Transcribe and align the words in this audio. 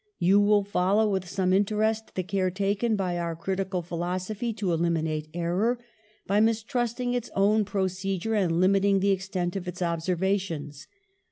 You 0.17 0.39
will 0.39 0.63
follow 0.63 1.07
with 1.07 1.29
some 1.29 1.53
interest 1.53 2.15
the 2.15 2.23
care 2.23 2.49
taken 2.49 2.95
by 2.95 3.19
our 3.19 3.35
critical 3.35 3.83
philosophy 3.83 4.51
to 4.53 4.73
eliminate 4.73 5.27
error, 5.31 5.77
by 6.25 6.39
mistrusting 6.39 7.13
its 7.13 7.29
own 7.35 7.65
procedure 7.65 8.33
and 8.33 8.59
limiting 8.59 8.99
the 8.99 9.11
extent 9.11 9.55
of 9.55 9.67
its 9.67 9.79
observations. 9.83 10.87